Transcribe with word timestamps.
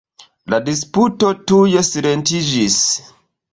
La 0.53 0.59
disputo 0.69 1.29
tuj 1.53 1.83
silentiĝis. 1.91 2.81